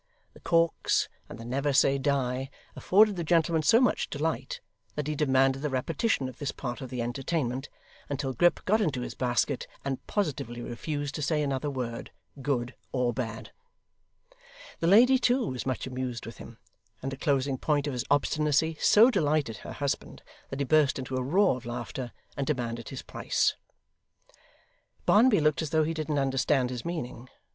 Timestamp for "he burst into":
20.59-21.15